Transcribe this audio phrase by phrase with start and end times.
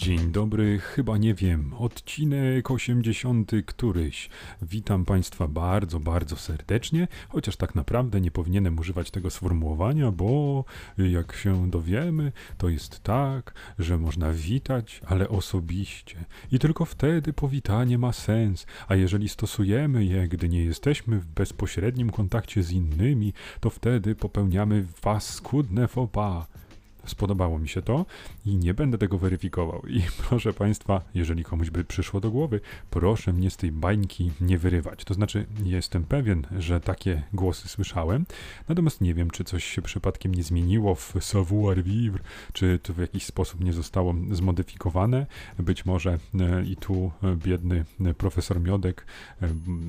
[0.00, 4.28] Dzień dobry, chyba nie wiem, odcinek 80 któryś.
[4.62, 10.64] Witam Państwa bardzo, bardzo serdecznie, chociaż tak naprawdę nie powinienem używać tego sformułowania, bo
[10.98, 16.24] jak się dowiemy, to jest tak, że można witać, ale osobiście.
[16.52, 22.10] I tylko wtedy powitanie ma sens, a jeżeli stosujemy je, gdy nie jesteśmy w bezpośrednim
[22.10, 26.60] kontakcie z innymi, to wtedy popełniamy was skudne faux pas.
[27.06, 28.06] Spodobało mi się to
[28.46, 29.82] i nie będę tego weryfikował.
[29.88, 34.58] I proszę Państwa, jeżeli komuś by przyszło do głowy, proszę mnie z tej bańki nie
[34.58, 35.04] wyrywać.
[35.04, 38.26] To znaczy, jestem pewien, że takie głosy słyszałem,
[38.68, 42.98] natomiast nie wiem, czy coś się przypadkiem nie zmieniło w savoir vivre, czy to w
[42.98, 45.26] jakiś sposób nie zostało zmodyfikowane.
[45.58, 49.06] Być może e, i tu e, biedny e, profesor Miodek,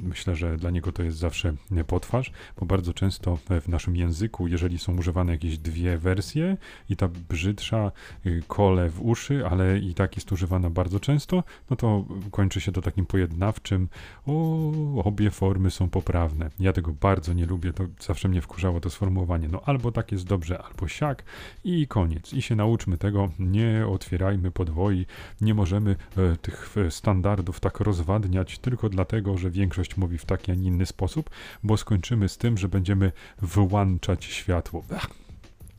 [0.04, 1.54] myślę, że dla niego to jest zawsze
[1.88, 6.58] potwarz, bo bardzo często w naszym języku, jeżeli są używane jakieś dwie wersje
[6.90, 7.92] i ta brzydsza
[8.26, 12.72] y, kole w uszy, ale i tak jest używana bardzo często, no to kończy się
[12.72, 13.88] to takim pojednawczym,
[14.28, 14.72] o,
[15.04, 16.50] obie formy są poprawne.
[16.60, 20.26] Ja tego bardzo nie lubię, to zawsze mnie wkurzało to sformułowanie, no albo tak jest
[20.26, 21.24] dobrze, albo siak
[21.64, 22.34] i koniec.
[22.34, 25.06] I się nauczmy tego, nie otwierajmy podwoi,
[25.42, 30.56] nie możemy e, tych standardów tak rozwadniać tylko dlatego, że większość mówi w taki, a
[30.56, 31.30] nie inny sposób,
[31.64, 34.84] bo skończymy z tym, że będziemy wyłączać światło.
[34.96, 35.21] Ach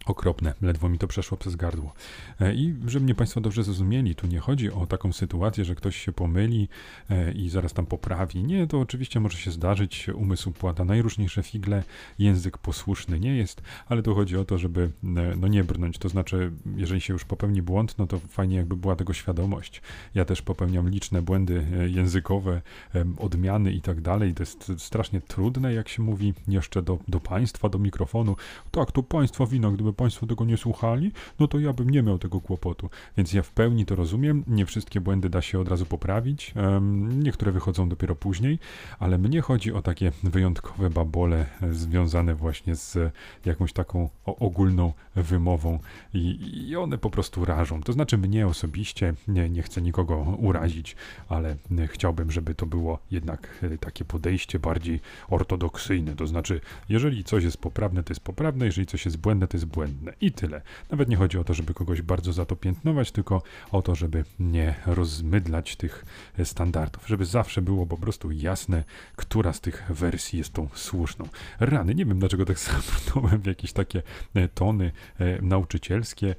[0.06, 1.92] okropne, ledwo mi to przeszło przez gardło.
[2.40, 5.96] E, I żeby mnie Państwo dobrze zrozumieli, tu nie chodzi o taką sytuację, że ktoś
[5.96, 6.68] się pomyli
[7.10, 8.44] e, i zaraz tam poprawi.
[8.44, 11.82] Nie, to oczywiście może się zdarzyć, umysł płata najróżniejsze figle,
[12.18, 16.08] język posłuszny nie jest, ale tu chodzi o to, żeby e, no nie brnąć, to
[16.08, 19.82] znaczy, jeżeli się już popełni błąd, no to fajnie jakby była tego świadomość.
[20.14, 22.62] Ja też popełniam liczne błędy językowe,
[23.18, 27.68] odmiany i tak dalej, to jest strasznie trudne, jak się mówi jeszcze do, do Państwa,
[27.68, 28.36] do mikrofonu.
[28.70, 32.18] Tak, to Państwa wina, gdyby Państwo tego nie słuchali, no to ja bym nie miał
[32.18, 32.90] tego kłopotu.
[33.16, 34.44] Więc ja w pełni to rozumiem.
[34.46, 36.54] Nie wszystkie błędy da się od razu poprawić.
[37.08, 38.58] niektóre wychodzą dopiero później,
[38.98, 43.12] ale mnie chodzi o takie wyjątkowe babole e, związane właśnie z
[43.44, 45.78] jakąś taką ogólną wymową
[46.14, 47.82] i, i one po prostu rażą.
[47.82, 50.96] To znaczy mnie osobiście, nie, nie chcę nikogo urazić,
[51.28, 56.16] ale e, chciałbym, żeby to było jednak e, takie podejście bardziej ortodoksyjne.
[56.16, 59.66] To znaczy, jeżeli coś jest poprawne, to jest poprawne, jeżeli coś jest błędne, to jest
[59.66, 60.12] błędne błędne.
[60.20, 60.62] I tyle.
[60.90, 64.24] Nawet nie chodzi o to, żeby kogoś bardzo za to piętnować, tylko o to, żeby
[64.40, 66.04] nie rozmydlać tych
[66.44, 68.84] standardów, żeby zawsze było po prostu jasne,
[69.16, 71.28] która z tych wersji jest tą słuszną.
[71.60, 74.02] Rany, nie wiem dlaczego tak zabrnąłem w jakieś takie
[74.34, 76.34] e, tony e, nauczycielskie,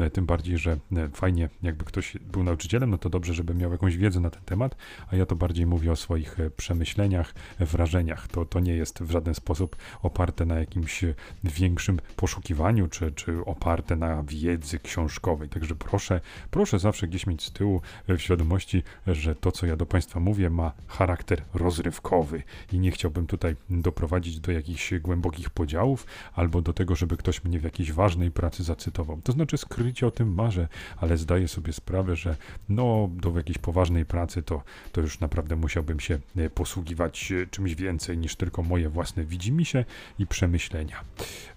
[0.00, 0.78] e, tym bardziej, że
[1.12, 4.76] fajnie jakby ktoś był nauczycielem, no to dobrze, żeby miał jakąś wiedzę na ten temat,
[5.12, 8.28] a ja to bardziej mówię o swoich przemyśleniach, wrażeniach.
[8.28, 11.04] To, to nie jest w żaden sposób oparte na jakimś
[11.44, 15.48] większym poszukiwaniu czy, czy oparte na wiedzy książkowej.
[15.48, 19.76] Także proszę, proszę zawsze gdzieś mieć z tyłu e, w świadomości, że to, co ja
[19.76, 26.06] do Państwa mówię, ma charakter rozrywkowy i nie chciałbym tutaj doprowadzić do jakichś głębokich podziałów
[26.34, 29.20] albo do tego, żeby ktoś mnie w jakiejś ważnej pracy zacytował.
[29.24, 32.36] To znaczy, skrycie o tym marzę, ale zdaję sobie sprawę, że
[32.68, 34.62] no, do jakiejś poważnej pracy to,
[34.92, 39.84] to już naprawdę musiałbym się e, posługiwać e, czymś więcej niż tylko moje własne widzimisię
[40.18, 41.00] i przemyślenia.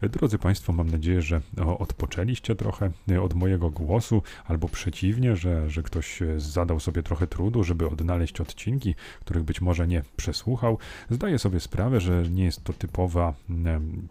[0.02, 1.42] Drodzy Państwo, mam nadzieję, że
[1.80, 7.28] odpoczęliście trochę e, od mojego głosu, albo przeciwnie, że, że ktoś e, zadał sobie trochę
[7.28, 10.78] trudu, żeby odnaleźć odcinki, których być może nie przesłuchał.
[11.10, 13.34] Zdaję sobie sprawę, że nie jest to typowa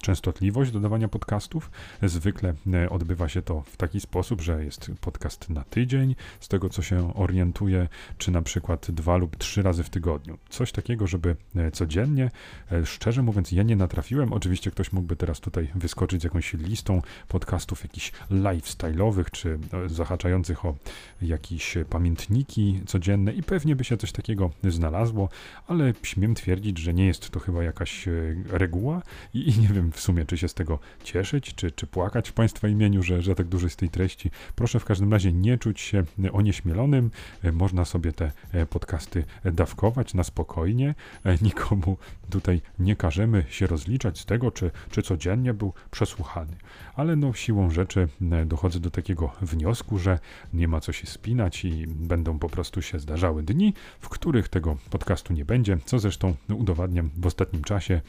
[0.02, 1.70] częstotliwość dodawania podcastów.
[2.02, 6.68] Zwykle e, odbywa się to w taki sposób, że jest podcast na tydzień, z tego
[6.68, 7.88] co się orientuję,
[8.18, 10.38] czy na przykład dwa lub trzy razy w tygodniu.
[10.48, 11.36] Coś takiego, żeby
[11.72, 12.30] codziennie.
[12.84, 14.32] Szczerze mówiąc, ja nie natrafiłem.
[14.32, 20.64] Oczywiście ktoś mógłby teraz tutaj wyskoczyć z jakąś listą podcastów jakichś lifestyle'owych, czy e, zahaczających
[20.64, 20.74] o
[21.22, 25.28] jakieś pamiętniki codzienne i pewnie by się coś takiego znalazło,
[25.66, 28.12] ale śmiem twierdzić, że nie jest to chyba jakaś e,
[28.46, 29.02] reguła
[29.34, 32.68] i, nie wiem w sumie, czy się z tego cieszyć, czy, czy płakać w Państwa
[32.68, 34.30] imieniu, że, że tak dużo jest tej treści.
[34.56, 37.10] Proszę w każdym razie nie czuć się onieśmielonym.
[37.42, 38.32] E, można sobie te
[38.70, 40.94] podcasty dawkować na spokojnie.
[41.42, 41.96] Nikomu
[42.30, 46.56] tutaj nie każemy się rozliczać z tego, czy, czy codziennie był przesłuchany
[46.94, 50.18] ale no siłą rzeczy e, dochodzę do takiego wniosku, że
[50.52, 54.76] nie ma co się spinać i będą po prostu się zdarzały dni, w których tego
[54.90, 58.00] podcastu nie będzie, co zresztą udowadniam w ostatnim czasie,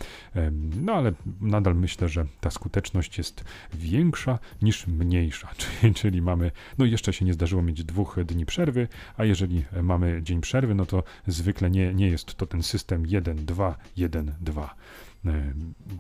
[0.81, 3.44] no ale nadal myślę, że ta skuteczność jest
[3.74, 8.88] większa niż mniejsza, czyli, czyli mamy, no jeszcze się nie zdarzyło mieć dwóch dni przerwy,
[9.18, 13.45] a jeżeli mamy dzień przerwy, no to zwykle nie, nie jest to ten system 1,
[13.45, 14.63] 2, 1, 2.
[14.63, 15.11] E,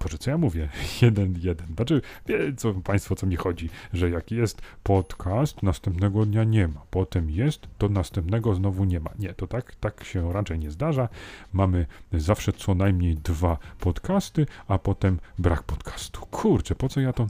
[0.03, 0.69] Boże, co ja mówię?
[1.01, 1.67] Jeden, jeden.
[1.75, 6.81] Znaczy, wie co, Państwo, co mi chodzi, że jak jest podcast, następnego dnia nie ma.
[6.91, 9.11] Potem jest, to następnego znowu nie ma.
[9.19, 11.09] Nie, to tak, tak się raczej nie zdarza.
[11.53, 16.21] Mamy zawsze co najmniej dwa podcasty, a potem brak podcastu.
[16.31, 17.27] Kurczę, po co ja to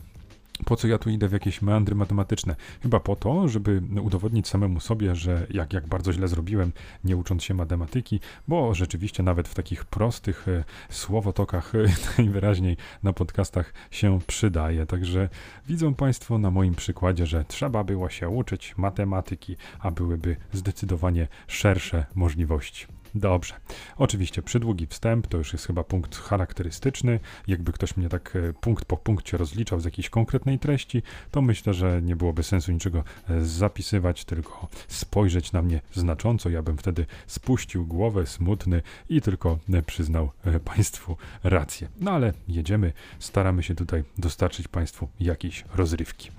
[0.65, 2.55] po co ja tu idę w jakieś meandry matematyczne?
[2.81, 6.71] Chyba po to, żeby udowodnić samemu sobie, że jak, jak bardzo źle zrobiłem,
[7.03, 11.77] nie ucząc się matematyki, bo rzeczywiście nawet w takich prostych e, słowotokach e,
[12.17, 14.85] najwyraźniej na podcastach się przydaje.
[14.85, 15.29] Także
[15.67, 22.05] widzą Państwo na moim przykładzie, że trzeba było się uczyć matematyki, a byłyby zdecydowanie szersze
[22.15, 23.00] możliwości.
[23.15, 23.53] Dobrze.
[23.97, 27.19] Oczywiście przydługi wstęp to już jest chyba punkt charakterystyczny.
[27.47, 31.73] Jakby ktoś mnie tak e, punkt po punkcie rozliczał z jakiejś konkretnej treści, to myślę,
[31.73, 36.49] że nie byłoby sensu niczego e, zapisywać, tylko spojrzeć na mnie znacząco.
[36.49, 40.31] Ja bym wtedy spuścił głowę smutny i tylko e, przyznał
[40.65, 41.87] Państwu rację.
[41.99, 46.31] No ale jedziemy, staramy się tutaj dostarczyć Państwu jakiejś rozrywki.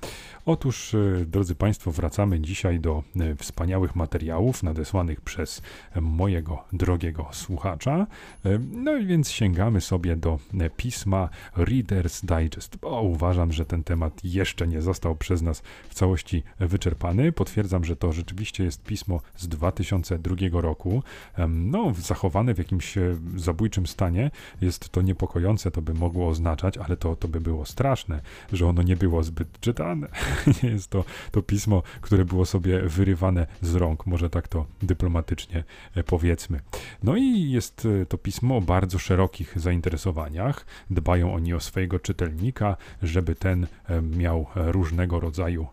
[0.46, 5.62] Otóż, e, drodzy Państwo, wracamy dzisiaj do e, wspaniałych materiałów nadesłanych przez
[6.00, 8.06] mojego drogiego słuchacza.
[8.44, 10.38] E, no i więc sięgamy sobie do
[10.76, 16.42] pisma Reader's Digest, bo uważam, że ten temat jeszcze nie został przez nas w całości
[16.58, 17.32] wyczerpany.
[17.32, 21.02] Potwierdzam, że to rzeczywiście jest pismo z 2002 roku.
[21.48, 22.94] No, zachowane w jakimś
[23.36, 24.30] zabójczym stanie.
[24.60, 28.20] Jest to niepokojące, to by mogło oznaczać, ale to, to by było straszne,
[28.52, 30.08] że ono nie było zbyt czytane.
[30.62, 35.64] nie jest to, to pismo, które było sobie wyrywane z rąk, może tak to dyplomatycznie
[35.94, 36.60] e, powiedzmy.
[37.02, 40.66] No i jest e, to pismo o bardzo szerokich zainteresowaniach.
[40.90, 45.66] Dbają oni o swojego czytelnika, żeby ten e, miał różnego rodzaju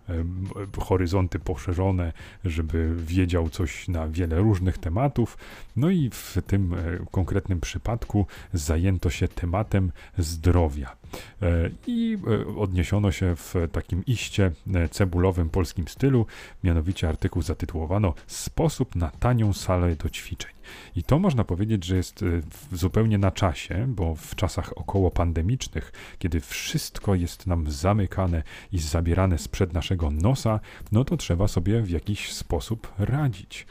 [0.79, 2.13] horyzonty poszerzone,
[2.45, 5.37] żeby wiedział coś na wiele różnych tematów.
[5.75, 6.75] No i w tym
[7.11, 10.98] konkretnym przypadku zajęto się tematem zdrowia.
[11.41, 16.25] E, I e, odniesiono się w takim iście e, cebulowym polskim stylu,
[16.63, 20.51] mianowicie artykuł zatytułowano Sposób na tanią salę do ćwiczeń.
[20.95, 22.25] I to można powiedzieć, że jest
[22.71, 29.37] zupełnie na czasie, bo w czasach około pandemicznych, kiedy wszystko jest nam zamykane i zabierane
[29.37, 30.59] sprzed naszego nosa,
[30.91, 33.67] no to trzeba sobie w jakiś sposób radzić.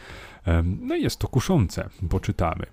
[0.64, 2.66] No i jest to kuszące, bo czytamy.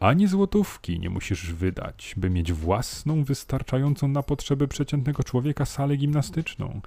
[0.00, 6.80] Ani złotówki nie musisz wydać, by mieć własną, wystarczającą na potrzeby przeciętnego człowieka salę gimnastyczną.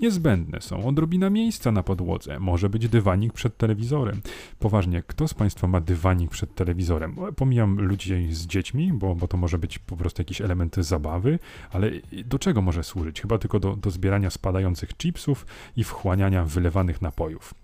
[0.00, 4.20] Niezbędne są odrobina miejsca na podłodze, może być dywanik przed telewizorem.
[4.58, 7.16] Poważnie, kto z Państwa ma dywanik przed telewizorem?
[7.36, 11.38] Pomijam ludzi z dziećmi, bo, bo to może być po prostu jakiś element zabawy,
[11.70, 11.90] ale
[12.24, 13.20] do czego może służyć?
[13.20, 17.54] Chyba tylko do, do zbierania spadających chipsów i wchłaniania wylewanych napojów.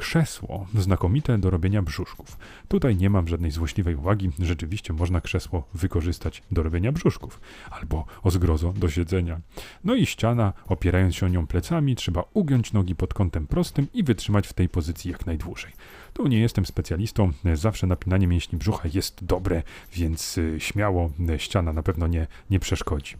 [0.00, 2.38] Krzesło znakomite do robienia brzuszków.
[2.68, 8.30] Tutaj nie mam żadnej złośliwej uwagi, rzeczywiście można krzesło wykorzystać do robienia brzuszków, albo o
[8.30, 9.40] zgrozo do siedzenia.
[9.84, 14.02] No i ściana, opierając się o nią plecami, trzeba ugiąć nogi pod kątem prostym i
[14.02, 15.72] wytrzymać w tej pozycji jak najdłużej.
[16.12, 19.62] Tu nie jestem specjalistą, zawsze napinanie mięśni brzucha jest dobre,
[19.92, 23.16] więc y, śmiało y, ściana na pewno nie, nie przeszkodzi.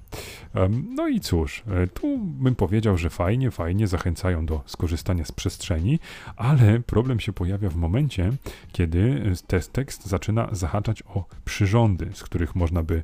[0.97, 5.99] No i cóż, y, tu bym powiedział, że fajnie, fajnie zachęcają do skorzystania z przestrzeni,
[6.37, 8.33] ale problem się pojawia w momencie,
[8.73, 13.03] kiedy ten tekst zaczyna zahaczać o przyrządy, z których można by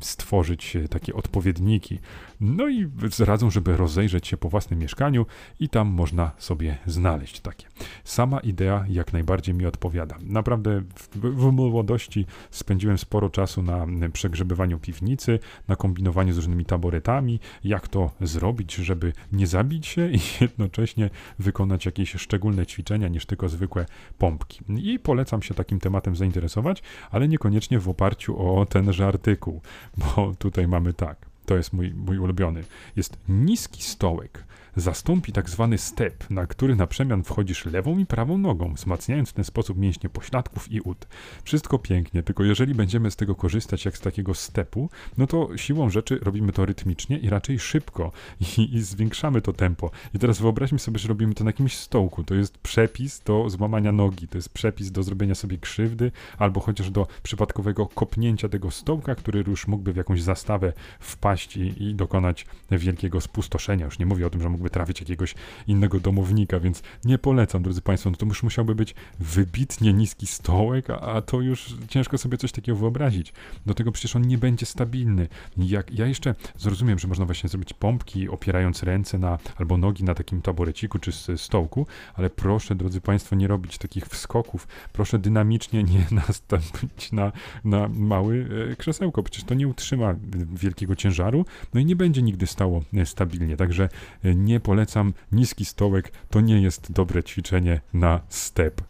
[0.00, 1.98] stworzyć takie odpowiedniki.
[2.40, 2.88] No i
[3.18, 5.26] radzą, żeby rozejrzeć się po własnym mieszkaniu
[5.60, 7.66] i tam można sobie znaleźć takie.
[8.04, 10.16] Sama idea jak najbardziej mi odpowiada.
[10.22, 17.40] Naprawdę w, w młodości spędziłem sporo czasu na przegrzebywaniu piwnicy, na kombinowaniu z różnymi taboretami,
[17.64, 23.48] jak to zrobić, żeby nie zabić się i jednocześnie wykonać jakieś szczególne ćwiczenia niż tylko
[23.48, 23.86] zwykłe
[24.18, 24.60] pompki.
[24.68, 29.60] I polecam się takim tematem zainteresować, ale niekoniecznie w oparciu o tenże artykuł,
[29.96, 31.26] bo tutaj mamy tak.
[31.46, 32.64] To jest mój, mój ulubiony.
[32.96, 34.44] Jest niski stołek
[34.80, 39.32] zastąpi tak zwany step, na który na przemian wchodzisz lewą i prawą nogą, wzmacniając w
[39.32, 41.06] ten sposób mięśnie pośladków i ud.
[41.44, 45.90] Wszystko pięknie, tylko jeżeli będziemy z tego korzystać jak z takiego stepu, no to siłą
[45.90, 49.90] rzeczy robimy to rytmicznie i raczej szybko i, i zwiększamy to tempo.
[50.14, 52.24] I teraz wyobraźmy sobie, że robimy to na jakimś stołku.
[52.24, 56.90] To jest przepis do złamania nogi, to jest przepis do zrobienia sobie krzywdy, albo chociaż
[56.90, 62.46] do przypadkowego kopnięcia tego stołka, który już mógłby w jakąś zastawę wpaść i, i dokonać
[62.70, 63.84] wielkiego spustoszenia.
[63.84, 65.34] Już nie mówię o tym, że mógłby musiałby trafić jakiegoś
[65.66, 68.10] innego domownika, więc nie polecam, drodzy Państwo.
[68.10, 72.52] No to już musiałby być wybitnie niski stołek, a, a to już ciężko sobie coś
[72.52, 73.32] takiego wyobrazić.
[73.66, 75.28] Do tego przecież on nie będzie stabilny.
[75.56, 80.14] Jak, ja jeszcze zrozumiem, że można właśnie zrobić pompki, opierając ręce na, albo nogi na
[80.14, 84.68] takim taboreciku czy stołku, ale proszę, drodzy Państwo, nie robić takich wskoków.
[84.92, 87.32] Proszę dynamicznie nie nastąpić na,
[87.64, 89.22] na mały e, krzesełko.
[89.22, 90.14] Przecież to nie utrzyma
[90.54, 91.44] wielkiego ciężaru,
[91.74, 93.56] no i nie będzie nigdy stało e, stabilnie.
[93.56, 93.88] Także
[94.24, 95.12] e, nie polecam.
[95.32, 98.80] Niski stołek to nie jest dobre ćwiczenie na step.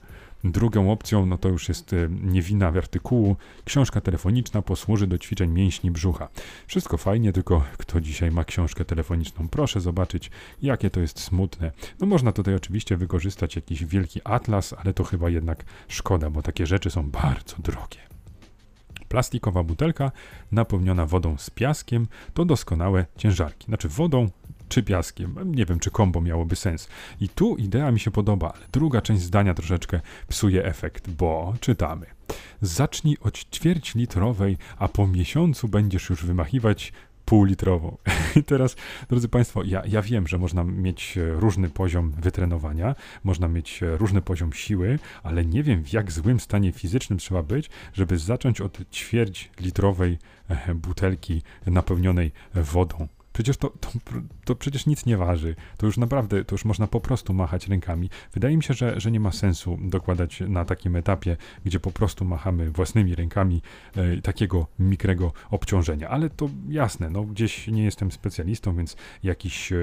[0.44, 5.50] Drugą opcją, no to już jest e, niewina w artykułu, książka telefoniczna posłuży do ćwiczeń
[5.50, 6.28] mięśni brzucha.
[6.66, 9.48] Wszystko fajnie, tylko kto dzisiaj ma książkę telefoniczną?
[9.48, 10.30] Proszę zobaczyć,
[10.62, 11.72] jakie to jest smutne.
[12.00, 16.66] No można tutaj oczywiście wykorzystać jakiś wielki atlas, ale to chyba jednak szkoda, bo takie
[16.66, 18.08] rzeczy są bardzo drogie.
[19.08, 20.12] Plastikowa butelka
[20.52, 23.66] napełniona wodą z piaskiem to doskonałe ciężarki.
[23.66, 24.30] Znaczy wodą
[24.68, 25.37] czy piaskiem.
[25.44, 26.88] Nie wiem, czy kombo miałoby sens.
[27.20, 32.06] I tu idea mi się podoba, ale druga część zdania troszeczkę psuje efekt, bo czytamy.
[32.62, 36.92] Zacznij od ćwierć litrowej, a po miesiącu będziesz już wymachiwać
[37.28, 37.96] półlitrową.
[38.40, 38.76] I teraz,
[39.08, 42.94] drodzy Państwo, ja, ja wiem, że można mieć e, różny poziom wytrenowania,
[43.25, 47.42] można mieć e, różny poziom siły, ale nie wiem, w jak złym stanie fizycznym trzeba
[47.42, 53.08] być, żeby zacząć od ćwierć litrowej e, butelki napełnionej wodą.
[53.38, 53.90] Przecież to, to,
[54.45, 55.54] to, przecież nic nie waży.
[55.76, 58.11] To już naprawdę, to już można po prostu machać rękami.
[58.33, 62.25] Wydaje mi się, że, że nie ma sensu dokładać na takim etapie, gdzie po prostu
[62.25, 63.62] machamy własnymi rękami
[63.97, 66.09] e, takiego mikrego obciążenia.
[66.09, 69.76] Ale to jasne, no gdzieś nie jestem specjalistą, więc jakiś e,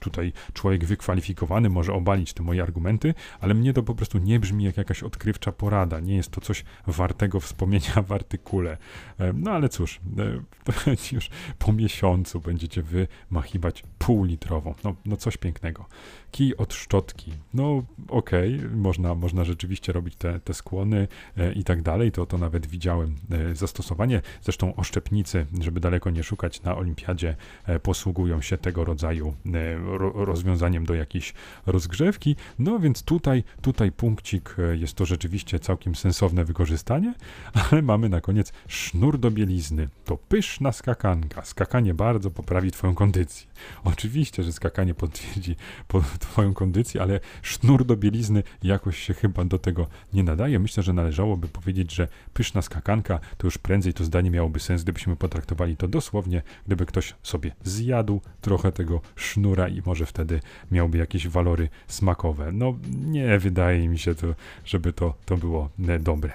[0.00, 4.64] tutaj człowiek wykwalifikowany może obalić te moje argumenty, ale mnie to po prostu nie brzmi
[4.64, 6.00] jak jakaś odkrywcza porada.
[6.00, 8.76] Nie jest to coś wartego wspomnienia w artykule.
[9.18, 14.74] E, no ale cóż, e, już po miesiącu będzie będziecie wymachiwać półlitrową.
[14.84, 15.86] No, no coś pięknego.
[16.30, 17.32] Kij od szczotki.
[17.54, 22.12] No okej, okay, można, można rzeczywiście robić te, te skłony e, i tak dalej.
[22.12, 24.22] To, to nawet widziałem e, zastosowanie.
[24.42, 30.24] Zresztą oszczepnicy, żeby daleko nie szukać na olimpiadzie, e, posługują się tego rodzaju e, ro,
[30.24, 31.34] rozwiązaniem do jakiejś
[31.66, 32.36] rozgrzewki.
[32.58, 37.14] No więc tutaj, tutaj punkcik e, jest to rzeczywiście całkiem sensowne wykorzystanie,
[37.70, 39.88] ale mamy na koniec sznur do bielizny.
[40.04, 41.44] To pyszna skakanka.
[41.44, 43.46] Skakanie bardzo poprawi twoją kondycję.
[43.94, 45.56] Oczywiście, że skakanie potwierdzi
[45.88, 50.58] po twoją kondycję, ale sznur do bielizny jakoś się chyba do tego nie nadaje.
[50.58, 55.16] Myślę, że należałoby powiedzieć, że pyszna skakanka to już prędzej to zdanie miałoby sens, gdybyśmy
[55.16, 61.28] potraktowali to dosłownie, gdyby ktoś sobie zjadł trochę tego sznura i może wtedy miałby jakieś
[61.28, 62.52] walory smakowe.
[62.52, 64.26] No nie wydaje mi się to,
[64.64, 66.32] żeby to, to było e, dobre.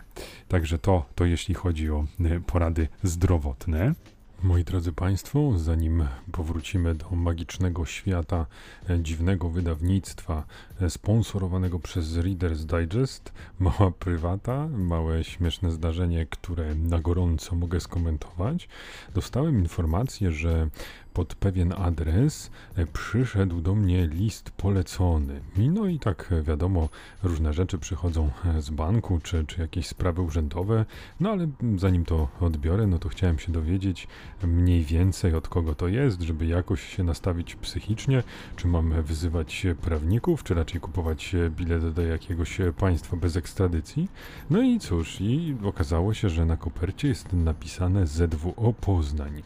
[0.48, 3.94] Także to, to jeśli chodzi o e, porady zdrowotne.
[4.44, 8.46] Moi drodzy Państwo, zanim powrócimy do magicznego świata
[8.90, 10.44] e, dziwnego wydawnictwa
[10.82, 18.70] e, sponsorowanego przez Reader's Digest, mała prywata, małe śmieszne zdarzenie, które na gorąco mogę skomentować,
[19.14, 20.70] dostałem informację, że
[21.14, 25.42] pod pewien adres e, przyszedł do mnie list polecony.
[25.58, 26.90] No i tak e, wiadomo,
[27.24, 30.86] różne rzeczy przychodzą e, z banku, czy, czy jakieś sprawy urzędowe,
[31.20, 31.48] no ale
[31.78, 34.08] zanim to odbiorę, no to chciałem się dowiedzieć
[34.44, 38.24] mniej więcej od kogo to jest, żeby jakoś się nastawić psychicznie,
[38.56, 44.08] czy mam wyzywać prawników, czy raczej kupować bilet do jakiegoś państwa bez ekstradycji.
[44.50, 49.42] No i cóż, i okazało się, że na kopercie jest napisane ZWO Poznań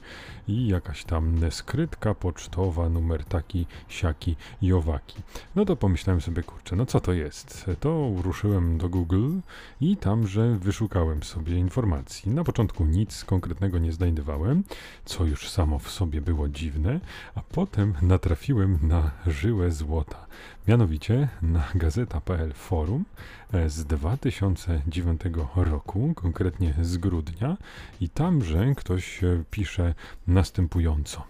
[0.47, 5.21] i jakaś tam skrytka pocztowa, numer taki, siaki i owaki.
[5.55, 7.65] No to pomyślałem sobie, kurczę, no co to jest?
[7.79, 9.39] To ruszyłem do Google
[9.81, 12.31] i tamże wyszukałem sobie informacji.
[12.31, 14.63] Na początku nic konkretnego nie znajdowałem,
[15.05, 16.99] co już samo w sobie było dziwne,
[17.35, 20.25] a potem natrafiłem na żyłę złota.
[20.67, 23.05] Mianowicie na gazeta.pl forum
[23.53, 25.21] e, z 2009
[25.55, 27.57] roku, konkretnie z grudnia,
[28.01, 29.93] i tamże ktoś e, pisze
[30.27, 31.23] następująco.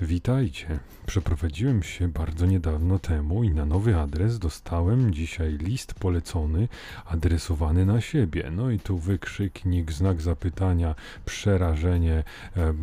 [0.00, 0.78] Witajcie.
[1.06, 6.68] Przeprowadziłem się bardzo niedawno temu i na nowy adres dostałem dzisiaj list polecony
[7.04, 8.50] adresowany na siebie.
[8.50, 10.94] No i tu wykrzyknik, znak zapytania,
[11.24, 12.24] przerażenie,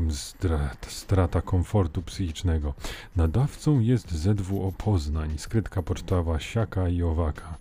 [0.10, 2.74] strata, strata komfortu psychicznego.
[3.16, 7.58] Nadawcą jest ZWO Poznań, skrytka pocztowa siaka i owaka.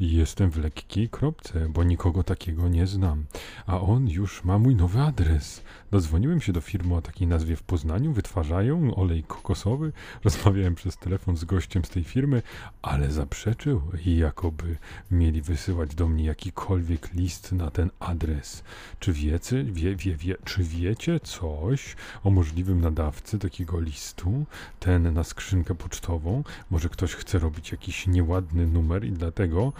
[0.00, 3.24] I jestem w lekkiej kropce, bo nikogo takiego nie znam.
[3.66, 5.62] A on już ma mój nowy adres.
[5.90, 9.92] Dodzwoniłem się do firmy o takiej nazwie w Poznaniu, wytwarzają olej kokosowy.
[10.24, 12.42] Rozmawiałem przez telefon z gościem z tej firmy,
[12.82, 14.76] ale zaprzeczył i jakoby
[15.10, 18.62] mieli wysyłać do mnie jakikolwiek list na ten adres.
[19.00, 24.44] Czy wiecie, wie, wie, wie, czy wiecie coś o możliwym nadawcy takiego listu?
[24.80, 26.44] Ten na skrzynkę pocztową.
[26.70, 29.72] Może ktoś chce robić jakiś nieładny numer i dlatego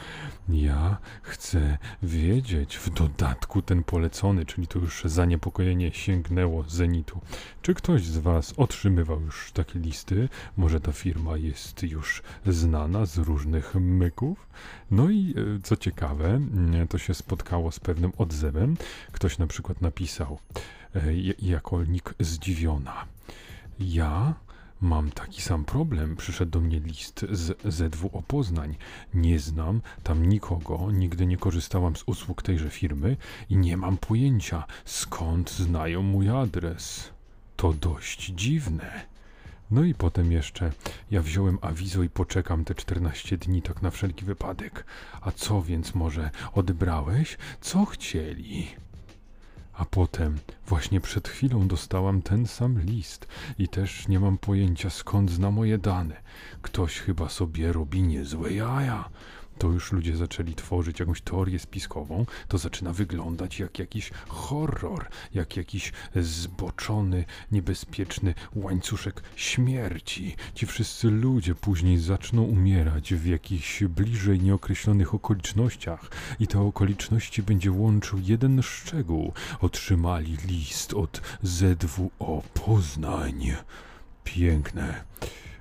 [0.48, 2.76] ja chcę wiedzieć.
[2.76, 7.20] W dodatku ten polecony, czyli to już zaniepokojenie sięgnęło zenitu.
[7.62, 10.28] Czy ktoś z Was otrzymywał już takie listy?
[10.56, 14.46] Może ta firma jest już znana z różnych myków?
[14.90, 16.40] No i e, co ciekawe,
[16.88, 18.76] to się spotkało z pewnym odzewem.
[19.12, 20.38] Ktoś na przykład napisał
[20.94, 21.00] e,
[21.42, 23.04] jako nick zdziwiona.
[23.80, 24.34] Ja
[24.84, 26.16] Mam taki sam problem.
[26.16, 28.76] Przyszedł do mnie list z ZW Opoznań.
[29.14, 33.16] Nie znam tam nikogo, nigdy nie korzystałam z usług tejże firmy
[33.50, 37.10] i nie mam pojęcia, skąd znają mój adres.
[37.56, 39.06] To dość dziwne.
[39.70, 40.72] No i potem jeszcze
[41.10, 44.84] ja wziąłem awizo i poczekam te 14 dni tak na wszelki wypadek.
[45.20, 47.38] A co więc może odebrałeś?
[47.60, 48.66] Co chcieli?
[49.76, 53.28] A potem, właśnie przed chwilą dostałam ten sam list
[53.58, 56.16] i też nie mam pojęcia skąd zna moje dane.
[56.62, 59.08] Ktoś chyba sobie robi niezłe jaja
[59.58, 65.56] to już ludzie zaczęli tworzyć jakąś teorię spiskową, to zaczyna wyglądać jak jakiś horror, jak
[65.56, 70.36] jakiś zboczony, niebezpieczny łańcuszek śmierci.
[70.54, 77.72] Ci wszyscy ludzie później zaczną umierać w jakichś bliżej nieokreślonych okolicznościach i te okoliczności będzie
[77.72, 79.32] łączył jeden szczegół.
[79.60, 83.52] Otrzymali list od ZWO Poznań.
[84.24, 85.04] Piękne.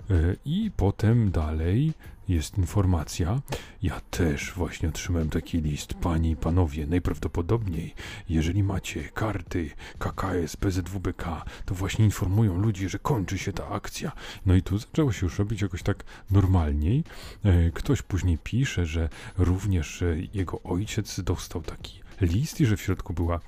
[0.09, 1.93] E, I potem dalej
[2.27, 3.41] jest informacja.
[3.81, 5.93] Ja też właśnie otrzymałem taki list.
[5.93, 7.95] Panie i panowie, najprawdopodobniej,
[8.29, 14.11] jeżeli macie karty KKS, PZWBK, to właśnie informują ludzi, że kończy się ta akcja.
[14.45, 17.03] No i tu zaczęło się już robić jakoś tak normalniej.
[17.43, 22.81] E, ktoś później pisze, że również e, jego ojciec dostał taki list i że w
[22.81, 23.39] środku była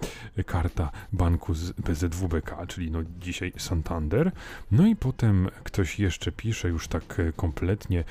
[0.45, 4.31] karta banku z BZWBK, czyli no dzisiaj Santander.
[4.71, 8.03] No i potem ktoś jeszcze pisze już tak e, kompletnie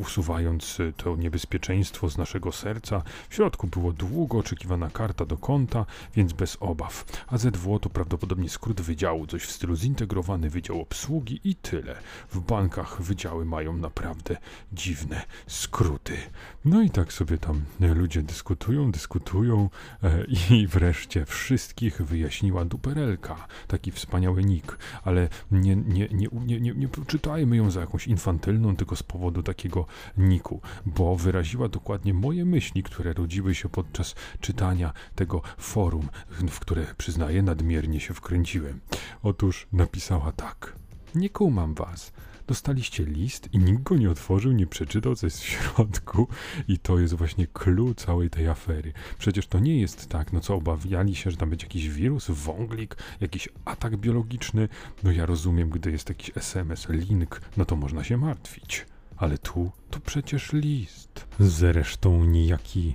[0.00, 3.02] usuwając to niebezpieczeństwo z naszego serca.
[3.28, 7.04] W środku było długo oczekiwana karta do konta, więc bez obaw.
[7.26, 11.96] A ZWO to prawdopodobnie skrót wydziału, coś w stylu zintegrowany wydział obsługi i tyle.
[12.30, 14.36] W bankach wydziały mają naprawdę
[14.72, 16.16] dziwne skróty.
[16.64, 19.63] No i tak sobie tam ludzie dyskutują, dyskutują,
[20.02, 26.74] E, I wreszcie wszystkich wyjaśniła duperelka, taki wspaniały nick, ale nie, nie, nie, nie, nie,
[26.74, 32.44] nie czytajmy ją za jakąś infantylną, tylko z powodu takiego niku, bo wyraziła dokładnie moje
[32.44, 38.80] myśli, które rodziły się podczas czytania tego forum, w które, przyznaję, nadmiernie się wkręciłem.
[39.22, 40.76] Otóż napisała tak.
[41.14, 42.12] Nie kumam was.
[42.46, 46.28] Dostaliście list i nikt go nie otworzył, nie przeczytał, co jest w środku
[46.68, 48.92] i to jest właśnie clue całej tej afery.
[49.18, 52.96] Przecież to nie jest tak, no co obawiali się, że tam będzie jakiś wirus, wąglik,
[53.20, 54.68] jakiś atak biologiczny.
[55.02, 58.86] No ja rozumiem, gdy jest jakiś SMS, link, no to można się martwić.
[59.16, 61.26] Ale tu, to przecież list.
[61.40, 62.94] Zresztą niejaki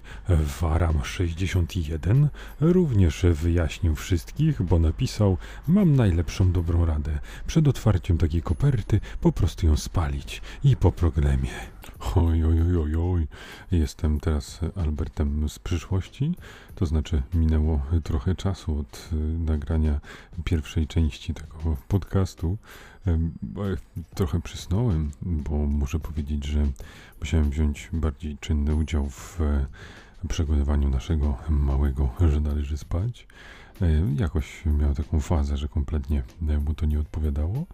[0.61, 2.29] Waram 61
[2.59, 7.19] również wyjaśnił wszystkich, bo napisał: Mam najlepszą dobrą radę.
[7.47, 11.49] Przed otwarciem takiej koperty po prostu ją spalić i po problemie.
[12.15, 13.27] Oj, oj, oj, oj, oj.
[13.71, 16.35] Jestem teraz Albertem z przyszłości,
[16.75, 19.99] to znaczy minęło trochę czasu od y, nagrania
[20.43, 22.57] pierwszej części tego podcastu.
[24.15, 26.67] Trochę przysnąłem, bo muszę powiedzieć, że
[27.19, 29.65] musiałem wziąć bardziej czynny udział w e,
[30.27, 33.27] przekonywaniu naszego małego, że należy spać.
[33.81, 36.23] E, jakoś miał taką fazę, że kompletnie
[36.65, 37.65] mu to nie odpowiadało.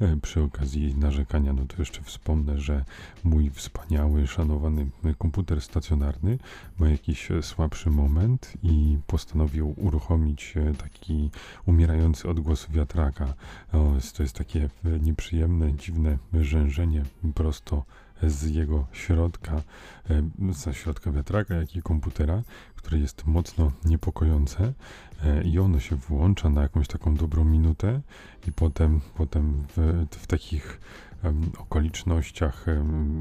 [0.00, 2.84] E, przy okazji narzekania, no to jeszcze wspomnę, że
[3.24, 6.38] mój wspaniały, szanowany komputer stacjonarny
[6.78, 11.30] ma jakiś słabszy moment i postanowił uruchomić e, taki
[11.66, 13.34] umierający odgłos wiatraka.
[14.16, 14.68] To jest takie
[15.00, 17.84] nieprzyjemne, dziwne rzężenie prosto
[18.22, 19.62] z jego środka,
[20.50, 22.42] ze środka wiatraka, jak i komputera,
[22.76, 24.72] które jest mocno niepokojące
[25.24, 28.00] e, i ono się włącza na jakąś taką dobrą minutę
[28.48, 30.80] i potem, potem w, w takich
[31.58, 32.66] okolicznościach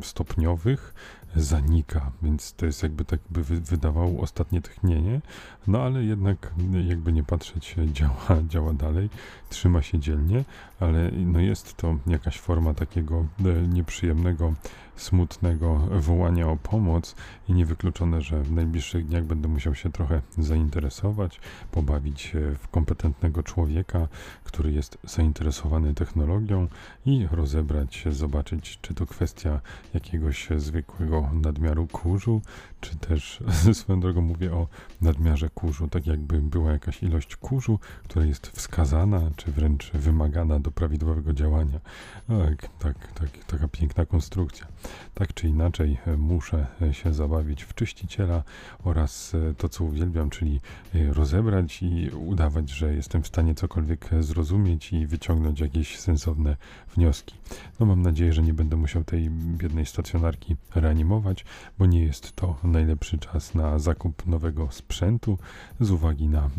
[0.02, 0.94] stopniowych
[1.36, 5.22] zanika, więc to jest jakby tak by wydawało ostatnie tchnienie,
[5.68, 6.54] no ale jednak
[6.88, 9.10] jakby nie patrzeć działa, działa dalej,
[9.50, 10.44] trzyma się dzielnie,
[10.80, 14.54] ale no jest to jakaś forma takiego e, nieprzyjemnego,
[14.96, 17.16] smutnego wołania o pomoc
[17.50, 21.40] i niewykluczone, że w najbliższych dniach będę musiał się trochę zainteresować,
[21.72, 24.08] pobawić się w kompetentnego człowieka,
[24.44, 26.68] który jest zainteresowany technologią
[27.06, 29.62] i rozebrać, zobaczyć, czy to kwestia
[29.94, 32.42] jakiegoś zwykłego nadmiaru kurzu,
[32.82, 34.68] czy też swoją drogą mówię o
[35.02, 40.72] nadmiarze kurzu, tak jakby była jakaś ilość kurzu, która jest wskazana, czy wręcz wymagana do
[40.72, 41.80] prawidłowego działania.
[42.28, 44.68] Tak, tak, tak, taka piękna konstrukcja.
[45.14, 48.44] Tak czy inaczej e, muszę e, się zabawić w czyściciela
[48.84, 50.60] oraz e, to, co uwielbiam, czyli
[50.94, 56.58] rozebrać i udawać, że jestem w stanie cokolwiek zrozumieć i wyciągnąć jakieś sensowne
[56.96, 57.36] wnioski.
[57.80, 61.46] No mam nadzieję, że nie będę musiał tej biednej stacjonarki reanimować,
[61.80, 65.38] bo nie jest to najlepszy czas na zakup nowego sprzętu
[65.80, 66.50] z uwagi na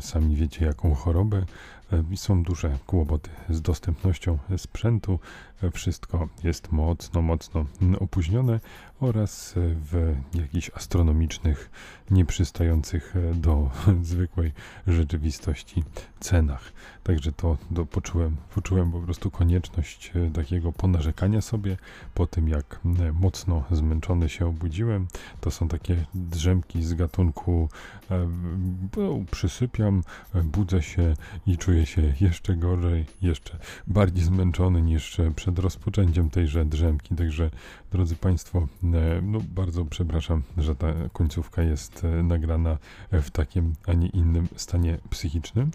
[0.00, 1.44] sami wiecie jaką chorobę
[1.92, 5.18] E, są duże kłopoty z dostępnością sprzętu.
[5.62, 7.64] E, wszystko jest mocno, mocno
[8.00, 8.60] opóźnione
[9.02, 11.70] oraz w jakichś astronomicznych,
[12.10, 13.70] nieprzystających do
[14.02, 14.52] zwykłej
[14.86, 15.84] rzeczywistości
[16.20, 16.72] cenach.
[17.02, 21.76] Także to do, poczułem, poczułem po prostu konieczność e, takiego ponarzekania sobie
[22.14, 22.80] po tym, jak
[23.12, 25.06] mocno zmęczony się obudziłem.
[25.40, 27.68] To są takie drzemki z gatunku
[28.10, 28.28] e,
[29.30, 30.02] przysypiam,
[30.44, 31.14] budzę się
[31.46, 37.16] i czuję się jeszcze gorzej, jeszcze bardziej zmęczony niż przed rozpoczęciem tejże drzemki.
[37.16, 37.50] Także
[37.90, 38.91] drodzy Państwo, E,
[39.22, 42.78] no, bardzo przepraszam, że ta końcówka jest e, nagrana
[43.12, 45.70] w takim, a nie innym stanie psychicznym.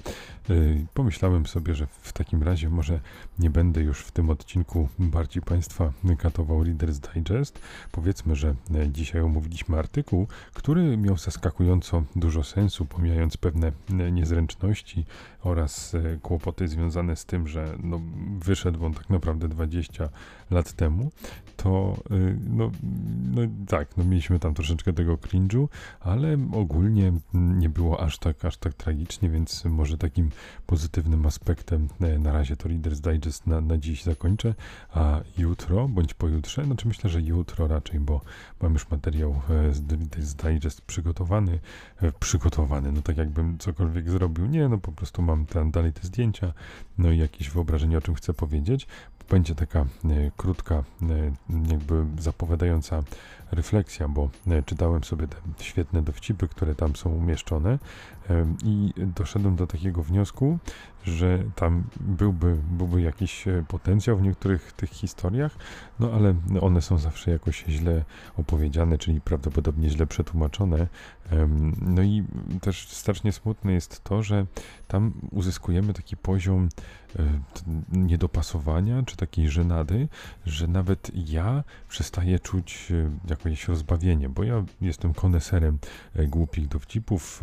[0.49, 0.53] E,
[0.93, 2.99] pomyślałem sobie, że w takim razie może
[3.39, 7.59] nie będę już w tym odcinku bardziej Państwa katował Reader's Digest.
[7.91, 8.55] Powiedzmy, że
[8.87, 13.71] dzisiaj omówiliśmy artykuł, który miał zaskakująco dużo sensu, pomijając pewne
[14.11, 15.05] niezręczności
[15.43, 18.01] oraz kłopoty związane z tym, że no,
[18.39, 20.09] wyszedł on tak naprawdę 20
[20.51, 21.11] lat temu,
[21.57, 21.97] to
[22.49, 22.71] no,
[23.31, 25.67] no tak, no mieliśmy tam troszeczkę tego cringe'u,
[25.99, 30.29] ale ogólnie nie było aż tak, aż tak tragicznie, więc może takim
[30.65, 34.53] pozytywnym aspektem e, na razie to Reader's Digest na, na dziś zakończę,
[34.93, 38.21] a jutro, bądź pojutrze, znaczy myślę, że jutro raczej, bo
[38.61, 41.59] mam już materiał e, z Reader's Digest przygotowany,
[42.01, 46.07] e, przygotowany, no tak jakbym cokolwiek zrobił, nie, no po prostu mam tam dalej te
[46.07, 46.53] zdjęcia,
[46.97, 48.87] no i jakieś wyobrażenie, o czym chcę powiedzieć,
[49.29, 49.85] będzie taka
[50.37, 50.83] krótka,
[51.69, 53.03] jakby zapowiadająca
[53.51, 57.79] refleksja, bo e, czytałem sobie te świetne dowcipy, które tam są umieszczone
[58.63, 60.59] i doszedłem do takiego wniosku,
[61.03, 65.55] że tam byłby, byłby jakiś e, potencjał w niektórych tych historiach,
[65.99, 68.03] no ale one są zawsze jakoś źle
[68.37, 70.87] opowiedziane, czyli prawdopodobnie źle przetłumaczone.
[71.81, 72.23] No i
[72.61, 74.45] też strasznie smutne jest to, że
[74.87, 76.69] tam uzyskujemy taki poziom
[77.19, 77.23] e,
[77.91, 80.07] niedopasowania, czy takiej żenady,
[80.45, 82.93] że nawet ja przestaję czuć
[83.45, 85.77] jakieś rozbawienie, bo ja jestem koneserem
[86.15, 87.41] e, głupich dowcipów,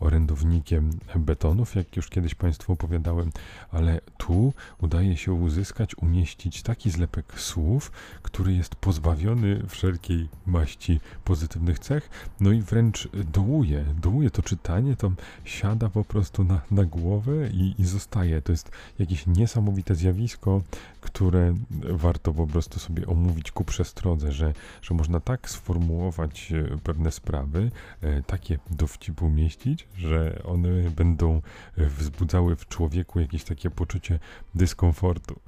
[0.00, 3.30] orędownikiem betonów, jak już kiedyś Państwu opowiadałem,
[3.72, 11.78] ale tu udaje się uzyskać, umieścić taki zlepek słów, który jest pozbawiony wszelkiej maści pozytywnych
[11.78, 15.12] cech, no i wręcz dołuje, dołuje to czytanie, to
[15.44, 18.42] siada po prostu na, na głowę i, i zostaje.
[18.42, 20.62] To jest jakieś niesamowite zjawisko,
[21.00, 21.54] które
[21.90, 24.52] warto po prostu sobie omówić ku przestrodze, że,
[24.82, 27.70] że można tak sformułować e, pewne sprawy,
[28.00, 31.42] e, takie dowcipy umieścić, że one będą
[31.78, 34.18] e, wzbudzały w człowieku wieku jakieś takie poczucie
[34.54, 35.40] dyskomfortu,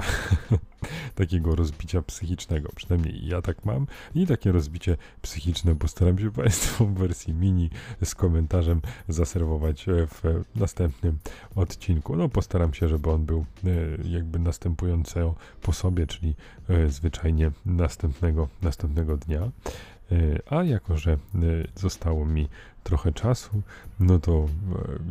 [1.14, 2.68] takiego rozbicia psychicznego.
[2.76, 7.70] Przynajmniej ja tak mam i takie rozbicie psychiczne postaram się Państwu w wersji mini
[8.04, 11.18] z komentarzem zaserwować w następnym
[11.54, 12.16] odcinku.
[12.16, 13.44] No postaram się, żeby on był
[14.04, 16.34] jakby następująco po sobie, czyli
[16.88, 19.50] zwyczajnie następnego, następnego dnia.
[20.50, 21.18] A jako, że
[21.74, 22.48] zostało mi
[22.86, 23.62] trochę czasu,
[24.00, 24.46] no to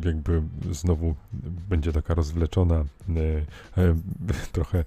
[0.04, 1.16] e, jakby znowu
[1.70, 2.84] będzie taka rozwleczona, e,
[3.82, 3.96] e,
[4.52, 4.86] trochę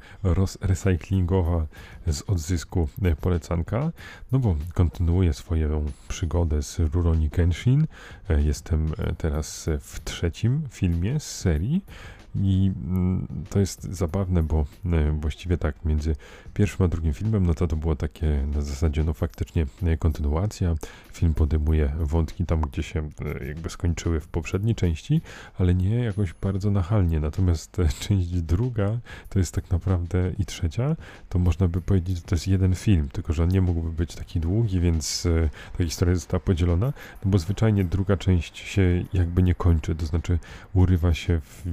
[0.60, 1.66] recyklingowa
[2.06, 2.88] z odzysku
[3.20, 3.92] polecanka,
[4.32, 7.86] no bo kontynuuję swoją przygodę z Rurouni Kenshin.
[8.28, 11.84] Jestem teraz w trzecim filmie z serii.
[12.34, 16.16] I mm, to jest zabawne, bo e, właściwie tak, między
[16.54, 20.74] pierwszym a drugim filmem, no to to było takie na zasadzie, no faktycznie e, kontynuacja.
[21.12, 23.08] Film podejmuje wątki tam, gdzie się
[23.40, 25.20] e, jakby skończyły w poprzedniej części,
[25.58, 27.20] ale nie jakoś bardzo nachalnie.
[27.20, 30.96] Natomiast część druga, to jest tak naprawdę i trzecia,
[31.28, 34.14] to można by powiedzieć, że to jest jeden film, tylko że on nie mógłby być
[34.14, 35.26] taki długi, więc
[35.78, 36.92] ta historia została podzielona,
[37.24, 40.38] no bo zwyczajnie druga część się jakby nie kończy, to znaczy
[40.74, 41.64] urywa się w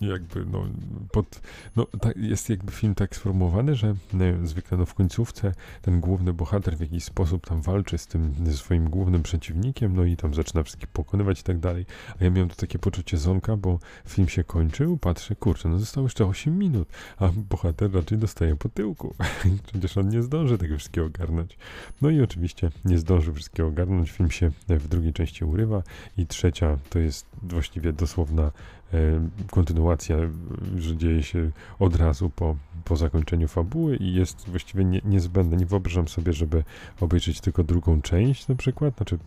[0.00, 0.66] jakby no,
[1.12, 1.40] pod,
[1.76, 6.32] no tak, jest jakby film tak sformułowany, że no, zwykle no, w końcówce ten główny
[6.32, 10.62] bohater w jakiś sposób tam walczy z tym swoim głównym przeciwnikiem, no i tam zaczyna
[10.62, 11.86] wszystkich pokonywać i tak dalej.
[12.20, 13.78] A ja miałem to takie poczucie zonka, bo
[14.08, 18.68] film się kończył, patrzę, kurczę, no zostało jeszcze 8 minut, a bohater raczej dostaje po
[18.68, 19.14] tyłku.
[19.66, 21.58] Przecież on nie zdąży tego wszystkiego ogarnąć.
[22.02, 25.82] No i oczywiście nie zdąży wszystkiego ogarnąć, film się w drugiej części urywa
[26.16, 28.52] i trzecia to jest właściwie dosłowna
[29.50, 30.16] kontynuacja,
[30.76, 35.56] że dzieje się od razu po, po zakończeniu fabuły i jest właściwie nie, niezbędne.
[35.56, 36.64] Nie wyobrażam sobie, żeby
[37.00, 39.18] obejrzeć tylko drugą część na przykład, znaczy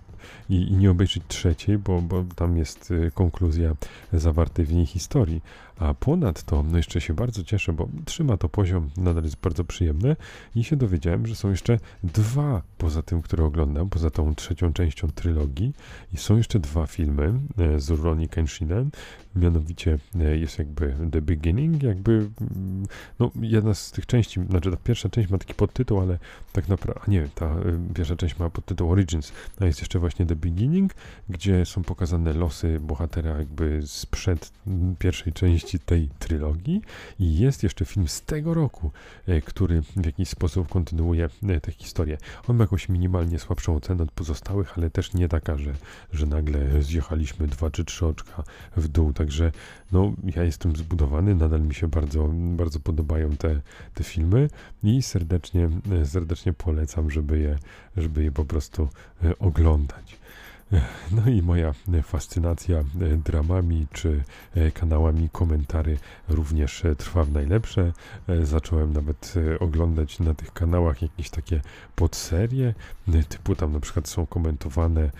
[0.49, 3.75] i, i nie obejrzeć trzeciej, bo, bo tam jest y, konkluzja
[4.13, 5.41] zawartej w niej historii.
[5.79, 10.15] A ponadto, no jeszcze się bardzo cieszę, bo trzyma to poziom, nadal jest bardzo przyjemne
[10.55, 15.07] i się dowiedziałem, że są jeszcze dwa poza tym, które oglądam, poza tą trzecią częścią
[15.07, 15.73] trylogii
[16.13, 18.91] i są jeszcze dwa filmy e, z Ronnie Kenshinem,
[19.39, 22.87] mianowicie e, jest jakby The Beginning, jakby mm,
[23.19, 26.19] no jedna z tych części, znaczy ta pierwsza część ma taki podtytuł, ale
[26.53, 30.25] tak naprawdę, a nie, ta e, pierwsza część ma podtytuł Origins, a jest jeszcze właśnie
[30.25, 30.93] The Beginning,
[31.29, 34.51] gdzie są pokazane losy bohatera jakby sprzed
[34.99, 36.81] pierwszej części tej trylogii
[37.19, 38.91] i jest jeszcze film z tego roku,
[39.27, 42.17] e, który w jakiś sposób kontynuuje e, tę historię.
[42.47, 45.73] On ma jakąś minimalnie słabszą ocenę od pozostałych, ale też nie taka, że,
[46.13, 48.43] że nagle zjechaliśmy dwa czy trzy oczka
[48.77, 49.51] w dół, także
[49.91, 53.61] no ja jestem zbudowany, nadal mi się bardzo, bardzo podobają te,
[53.93, 54.49] te filmy
[54.83, 57.57] i serdecznie, e, serdecznie polecam, żeby je,
[57.97, 58.87] żeby je po prostu
[59.39, 60.19] oglądać.
[61.11, 62.83] No i moja fascynacja e,
[63.25, 64.23] dramami czy
[64.55, 67.93] e, kanałami komentary również e, trwa w najlepsze.
[68.43, 71.61] Zacząłem nawet oglądać na tych kanałach jakieś takie
[71.95, 72.73] podserie,
[73.29, 75.11] typu tam na przykład są komentowane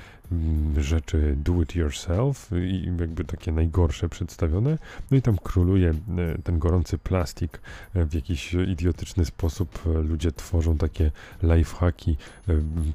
[0.78, 4.78] rzeczy do it yourself i jakby takie najgorsze przedstawione.
[5.12, 5.96] No i tam króluje e,
[6.44, 7.62] ten gorący plastik
[7.94, 9.80] e, w jakiś idiotyczny sposób.
[9.86, 11.12] E, ludzie tworzą takie
[11.44, 12.18] lifehacki,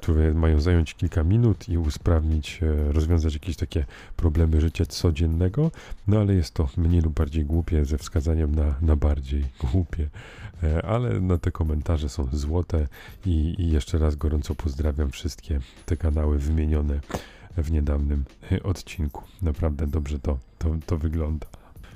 [0.01, 5.71] które mają zająć kilka minut i usprawnić, rozwiązać jakieś takie problemy życia codziennego,
[6.07, 10.07] no ale jest to mniej lub bardziej głupie ze wskazaniem na, na bardziej głupie.
[10.83, 12.87] Ale no, te komentarze są złote
[13.25, 16.99] i, i jeszcze raz gorąco pozdrawiam wszystkie te kanały wymienione
[17.57, 19.23] w niedawnym e, odcinku.
[19.41, 21.47] Naprawdę dobrze to, to, to wygląda.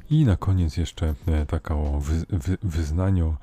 [0.10, 3.36] I na koniec jeszcze e, taka o wy, wy, wyznaniu,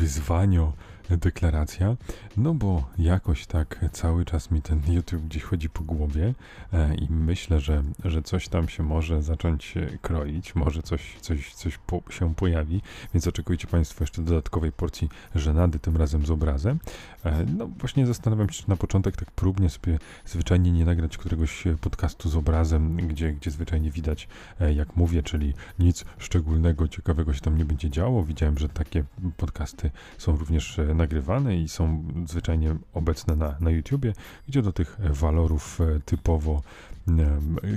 [0.00, 0.72] wyzwaniu
[1.10, 1.96] deklaracja,
[2.36, 6.34] no bo jakoś tak cały czas mi ten YouTube gdzieś chodzi po głowie
[6.72, 11.78] e, i myślę, że, że coś tam się może zacząć kroić, może coś, coś, coś
[11.78, 12.82] po, się pojawi,
[13.14, 16.78] więc oczekujcie Państwo jeszcze dodatkowej porcji żenady, tym razem z obrazem.
[17.24, 21.64] E, no właśnie zastanawiam się, czy na początek tak próbnie sobie zwyczajnie nie nagrać któregoś
[21.80, 24.28] podcastu z obrazem, gdzie, gdzie zwyczajnie widać
[24.60, 28.24] e, jak mówię, czyli nic szczególnego, ciekawego się tam nie będzie działo.
[28.24, 29.04] Widziałem, że takie
[29.36, 34.12] podcasty są również e, nagrywane i są zwyczajnie obecne na, na YouTubie,
[34.48, 36.62] gdzie do tych walorów typowo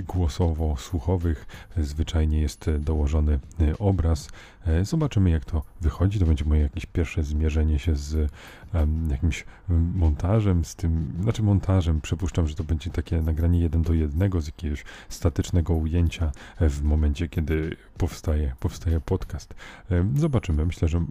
[0.06, 3.38] głosowo-słuchowych zwyczajnie jest dołożony
[3.78, 4.28] obraz.
[4.82, 6.18] Zobaczymy jak to wychodzi.
[6.18, 8.32] To będzie moje jakieś pierwsze zmierzenie się z
[9.10, 9.44] jakimś
[9.94, 14.46] montażem, z tym, znaczy montażem, przypuszczam, że to będzie takie nagranie jeden do jednego z
[14.46, 19.54] jakiegoś statycznego ujęcia w momencie, kiedy powstaje, powstaje podcast.
[20.14, 20.66] Zobaczymy.
[20.66, 21.04] Myślę, że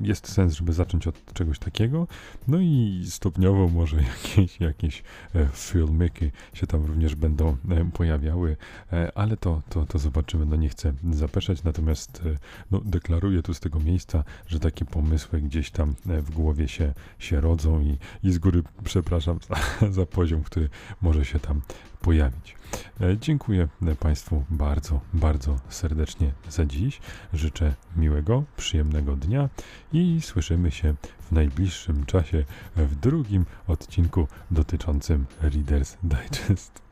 [0.00, 2.06] jest sens, żeby zacząć od czegoś takiego.
[2.48, 5.02] No i stopniowo może jakieś, jakieś
[5.34, 7.56] e, filmiki się tam również będą
[7.92, 8.56] pojawiały,
[8.92, 10.46] e, ale to, to, to zobaczymy.
[10.46, 12.38] No nie chcę zapeszać, natomiast e,
[12.70, 17.40] no, deklaruję tu z tego miejsca, że takie pomysły gdzieś tam w głowie się się
[17.40, 19.56] rodzą i, i z góry przepraszam za,
[19.98, 20.68] za poziom, który
[21.02, 21.60] może się tam
[22.00, 22.56] pojawić.
[23.00, 23.68] E, dziękuję
[24.00, 27.00] Państwu bardzo, bardzo serdecznie za dziś.
[27.32, 29.48] Życzę miłego, przyjemnego dnia
[29.92, 32.44] i słyszymy się w najbliższym czasie
[32.76, 36.82] w drugim odcinku dotyczącym Reader's Digest.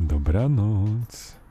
[0.00, 1.41] Dobranoc.